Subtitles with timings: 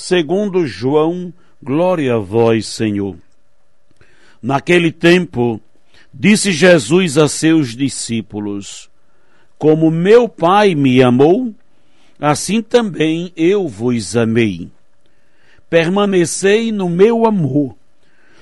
[0.00, 1.32] segundo João,
[1.62, 3.16] glória a vós, Senhor.
[4.42, 5.60] Naquele tempo,
[6.12, 8.88] disse Jesus a seus discípulos:
[9.58, 11.54] Como meu Pai me amou,
[12.18, 14.70] assim também eu vos amei.
[15.68, 17.76] Permanecei no meu amor.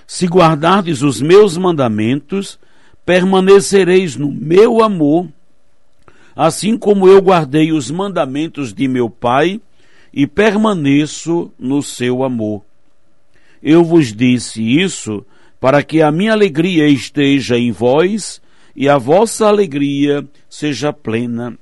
[0.07, 2.57] Se guardardes os meus mandamentos,
[3.05, 5.27] permanecereis no meu amor,
[6.37, 9.61] assim como eu guardei os mandamentos de meu Pai
[10.19, 12.65] e permaneço no seu amor.
[13.63, 15.25] Eu vos disse isso
[15.61, 18.43] para que a minha alegria esteja em vós
[18.75, 21.57] e a vossa alegria seja plena.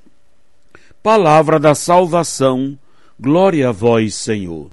[1.03, 2.79] Palavra da salvação,
[3.21, 4.71] glória a vós, Senhor.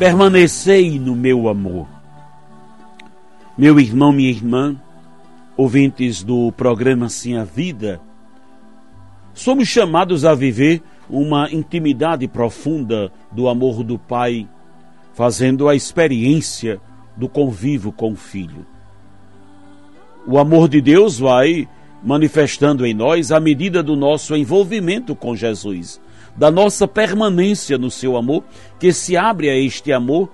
[0.00, 1.86] Permanecei no meu amor.
[3.56, 4.74] Meu irmão, minha irmã,
[5.58, 8.00] ouvintes do programa Sim a Vida,
[9.34, 14.48] somos chamados a viver uma intimidade profunda do amor do Pai,
[15.12, 16.80] fazendo a experiência
[17.14, 18.64] do convívio com o Filho.
[20.26, 21.68] O amor de Deus vai
[22.02, 26.00] manifestando em nós à medida do nosso envolvimento com Jesus,
[26.36, 28.44] da nossa permanência no seu amor,
[28.78, 30.30] que se abre a este amor,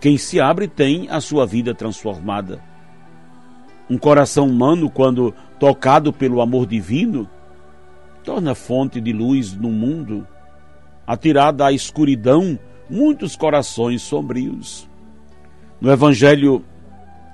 [0.00, 2.62] quem se abre tem a sua vida transformada.
[3.88, 7.28] Um coração humano, quando tocado pelo amor divino,
[8.22, 10.26] torna fonte de luz no mundo,
[11.06, 12.58] atirada à escuridão
[12.88, 14.88] muitos corações sombrios.
[15.80, 16.64] No Evangelho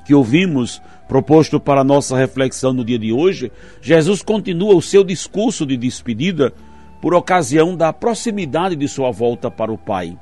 [0.04, 5.64] que ouvimos, proposto para nossa reflexão no dia de hoje, Jesus continua o seu discurso
[5.64, 6.52] de despedida
[7.00, 10.18] por ocasião da proximidade de sua volta para o Pai.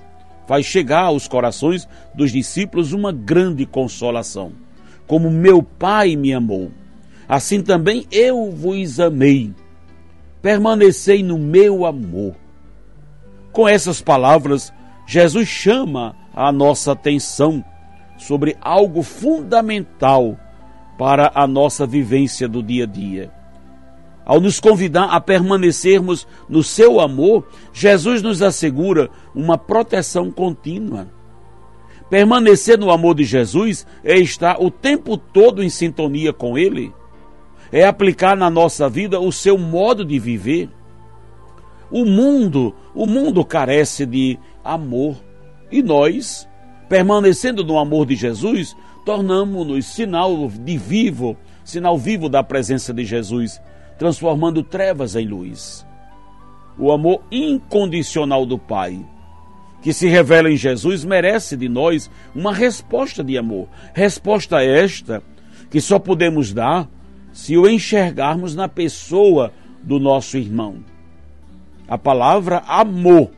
[0.47, 4.53] Faz chegar aos corações dos discípulos uma grande consolação.
[5.07, 6.71] Como meu Pai me amou,
[7.29, 9.53] assim também eu vos amei.
[10.41, 12.35] Permanecei no meu amor.
[13.53, 14.73] Com essas palavras,
[15.07, 17.65] Jesus chama a nossa atenção
[18.17, 20.37] sobre algo fundamental
[20.99, 23.38] para a nossa vivência do dia a dia.
[24.29, 31.09] Ao nos convidar a permanecermos no seu amor, Jesus nos assegura uma proteção contínua.
[32.11, 36.93] Permanecer no amor de Jesus é estar o tempo todo em sintonia com Ele,
[37.73, 40.69] é aplicar na nossa vida o seu modo de viver.
[41.91, 45.17] O mundo, o mundo carece de amor
[45.73, 46.47] e nós,
[46.87, 51.35] permanecendo no amor de Jesus, tornamos-nos sinal de vivo,
[51.65, 53.59] sinal vivo da presença de Jesus
[53.99, 55.87] transformando trevas em luz.
[56.79, 59.05] O amor incondicional do Pai,
[59.83, 63.69] que se revela em Jesus, merece de nós uma resposta de amor.
[63.93, 65.23] Resposta esta
[65.71, 66.89] que só podemos dar
[67.33, 70.85] se o enxergarmos na pessoa do nosso irmão.
[71.89, 73.31] A palavra amor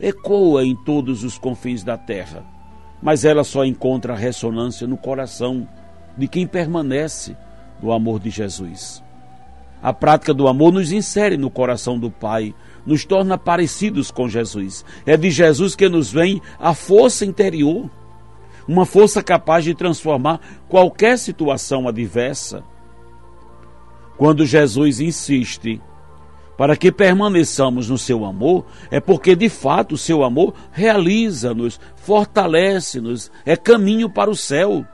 [0.00, 2.44] ecoa em todos os confins da terra,
[3.02, 5.68] mas ela só encontra ressonância no coração
[6.16, 7.36] de quem permanece
[7.82, 9.02] no amor de Jesus.
[9.82, 12.54] A prática do amor nos insere no coração do Pai,
[12.86, 14.84] nos torna parecidos com Jesus.
[15.04, 17.90] É de Jesus que nos vem a força interior,
[18.68, 22.62] uma força capaz de transformar qualquer situação adversa.
[24.16, 25.80] Quando Jesus insiste
[26.56, 33.32] para que permaneçamos no seu amor, é porque de fato o seu amor realiza-nos, fortalece-nos,
[33.44, 34.86] é caminho para o céu.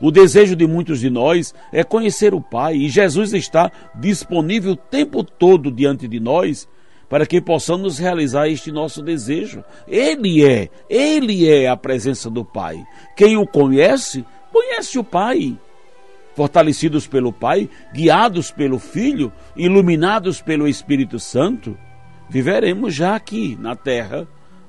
[0.00, 4.76] O desejo de muitos de nós é conhecer o Pai e Jesus está disponível o
[4.76, 6.68] tempo todo diante de nós
[7.08, 9.64] para que possamos realizar este nosso desejo.
[9.86, 12.84] Ele é, ele é a presença do Pai.
[13.16, 15.56] Quem o conhece, conhece o Pai.
[16.34, 21.78] Fortalecidos pelo Pai, guiados pelo Filho, iluminados pelo Espírito Santo,
[22.28, 24.28] viveremos já aqui na terra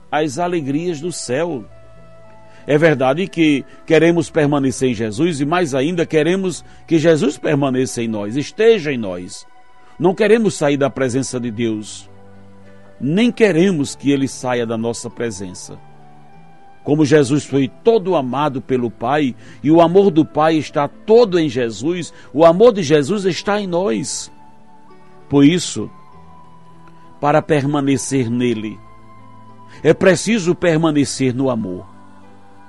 [0.10, 1.66] as alegrias do céu.
[2.68, 8.10] É verdade que queremos permanecer em Jesus e mais ainda queremos que Jesus permaneça em
[8.10, 9.48] nós, esteja em nós.
[9.98, 12.10] Não queremos sair da presença de Deus.
[13.00, 15.80] nem queremos que ele saia da nossa presença.
[16.84, 21.50] Como Jesus foi todo amado pelo Pai e o amor do Pai está todo em
[21.50, 24.32] Jesus, o amor de Jesus está em nós.
[25.30, 25.90] Por isso,
[27.20, 28.80] para permanecer nele,
[29.84, 31.97] é preciso permanecer no amor.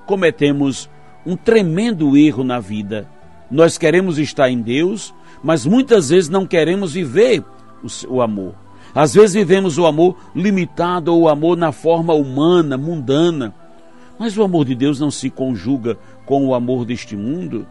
[0.08, 0.88] Cometemos
[1.26, 3.06] um tremendo erro na vida.
[3.50, 5.14] Nós queremos estar em Deus,
[5.44, 7.44] mas muitas vezes não queremos viver
[8.08, 8.54] o, amor.
[8.94, 13.54] Às vezes vivemos o amor limitado ou o amor na forma humana, mundana.
[14.18, 17.66] Mas o amor de Deus não se conjuga com o amor deste mundo.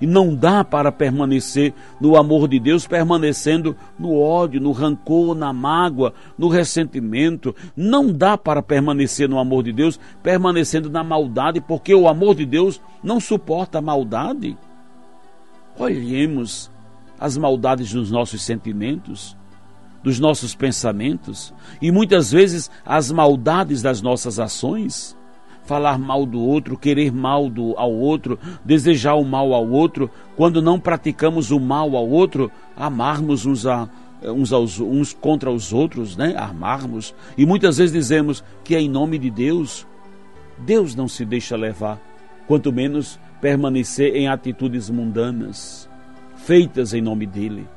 [0.00, 5.52] E não dá para permanecer no amor de Deus, permanecendo no ódio, no rancor, na
[5.52, 7.54] mágoa, no ressentimento.
[7.76, 12.46] Não dá para permanecer no amor de Deus, permanecendo na maldade, porque o amor de
[12.46, 14.56] Deus não suporta a maldade.
[15.76, 16.70] Olhemos
[17.18, 19.36] as maldades dos nossos sentimentos,
[20.02, 21.52] dos nossos pensamentos
[21.82, 25.17] e muitas vezes as maldades das nossas ações.
[25.68, 30.62] Falar mal do outro, querer mal do, ao outro, desejar o mal ao outro, quando
[30.62, 33.86] não praticamos o mal ao outro, amarmos uns, a,
[34.22, 36.34] uns, aos, uns contra os outros, né?
[36.38, 37.14] Armarmos.
[37.36, 39.86] E muitas vezes dizemos que é em nome de Deus.
[40.56, 42.00] Deus não se deixa levar,
[42.46, 45.86] quanto menos permanecer em atitudes mundanas,
[46.46, 47.68] feitas em nome dele.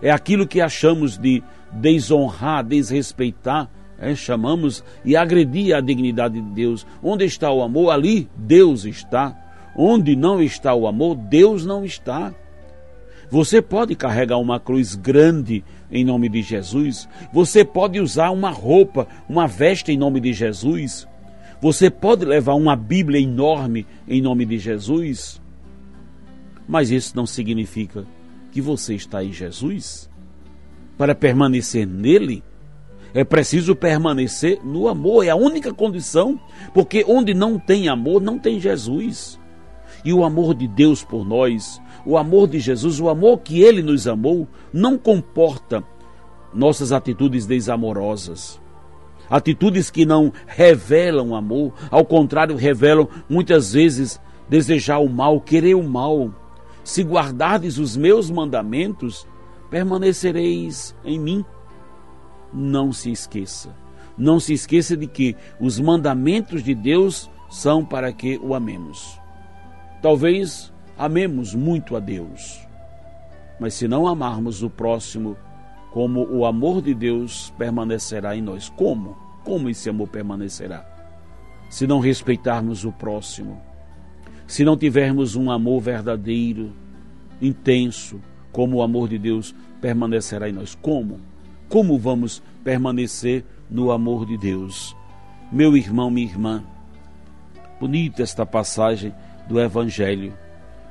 [0.00, 3.68] É aquilo que achamos de desonrar, desrespeitar,
[3.98, 6.86] é, chamamos e agredir a dignidade de Deus.
[7.02, 7.90] Onde está o amor?
[7.90, 9.36] Ali Deus está.
[9.76, 12.32] Onde não está o amor, Deus não está.
[13.30, 17.08] Você pode carregar uma cruz grande em nome de Jesus.
[17.32, 21.08] Você pode usar uma roupa, uma veste em nome de Jesus.
[21.60, 25.40] Você pode levar uma Bíblia enorme em nome de Jesus.
[26.68, 28.04] Mas isso não significa
[28.52, 30.08] que você está em Jesus
[30.96, 32.42] para permanecer nele,
[33.14, 36.38] é preciso permanecer no amor, é a única condição,
[36.74, 39.38] porque onde não tem amor, não tem Jesus.
[40.04, 43.82] E o amor de Deus por nós, o amor de Jesus, o amor que ele
[43.82, 45.84] nos amou, não comporta
[46.52, 48.60] nossas atitudes desamorosas.
[49.30, 55.82] Atitudes que não revelam amor, ao contrário, revelam muitas vezes desejar o mal, querer o
[55.82, 56.30] mal.
[56.82, 59.26] Se guardardes os meus mandamentos,
[59.70, 61.44] permanecereis em mim.
[62.54, 63.74] Não se esqueça.
[64.16, 69.20] Não se esqueça de que os mandamentos de Deus são para que o amemos.
[70.00, 72.60] Talvez amemos muito a Deus,
[73.58, 75.36] mas se não amarmos o próximo,
[75.90, 78.68] como o amor de Deus permanecerá em nós?
[78.68, 79.16] Como?
[79.44, 80.84] Como esse amor permanecerá?
[81.70, 83.60] Se não respeitarmos o próximo,
[84.46, 86.72] se não tivermos um amor verdadeiro,
[87.40, 88.20] intenso,
[88.52, 90.74] como o amor de Deus permanecerá em nós.
[90.74, 91.20] Como?
[91.74, 94.96] Como vamos permanecer no amor de Deus?
[95.50, 96.62] Meu irmão, minha irmã,
[97.80, 99.12] bonita esta passagem
[99.48, 100.32] do Evangelho.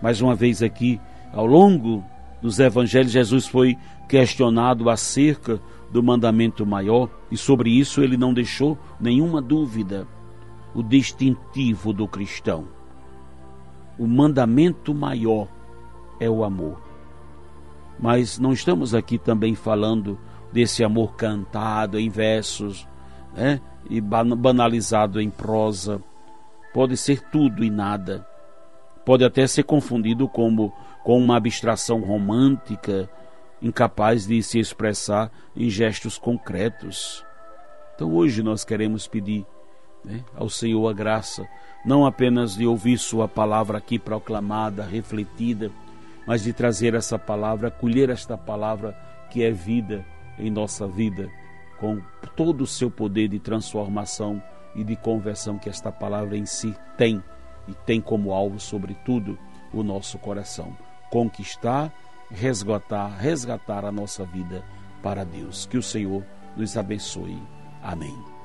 [0.01, 0.99] Mais uma vez aqui,
[1.31, 2.03] ao longo
[2.41, 3.77] dos Evangelhos, Jesus foi
[4.09, 5.57] questionado acerca
[5.89, 10.05] do mandamento maior e sobre isso ele não deixou nenhuma dúvida.
[10.75, 12.67] O distintivo do cristão.
[13.97, 15.47] O mandamento maior
[16.19, 16.77] é o amor.
[17.97, 20.19] Mas não estamos aqui também falando
[20.53, 22.87] desse amor cantado em versos
[23.33, 23.59] né?
[23.89, 25.99] e banalizado em prosa.
[26.73, 28.25] Pode ser tudo e nada.
[29.03, 30.71] Pode até ser confundido como,
[31.03, 33.09] com uma abstração romântica,
[33.61, 37.25] incapaz de se expressar em gestos concretos.
[37.95, 39.45] Então hoje nós queremos pedir
[40.05, 41.47] né, ao Senhor a graça,
[41.85, 45.71] não apenas de ouvir Sua palavra aqui proclamada, refletida,
[46.25, 48.95] mas de trazer essa palavra, acolher esta palavra
[49.29, 50.05] que é vida
[50.37, 51.29] em nossa vida,
[51.79, 52.01] com
[52.35, 54.41] todo o seu poder de transformação
[54.75, 57.23] e de conversão que esta palavra em si tem
[57.67, 59.37] e tem como alvo, sobretudo,
[59.73, 60.75] o nosso coração.
[61.09, 61.91] Conquistar,
[62.29, 64.63] resgatar, resgatar a nossa vida
[65.01, 65.65] para Deus.
[65.65, 66.23] Que o Senhor
[66.55, 67.41] nos abençoe.
[67.81, 68.32] Amém.